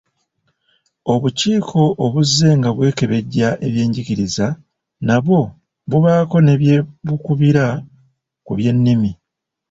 Obukiiko 1.13 1.81
obuzzenga 2.05 2.69
bwekebejja 2.75 3.47
ebyenjigiriza 3.67 4.47
nabwo 5.07 5.39
bubaako 5.89 6.37
ne 6.45 6.53
bye 6.61 6.75
bukubira 7.07 7.65
ku 8.45 8.51
by’ennimi. 8.57 9.11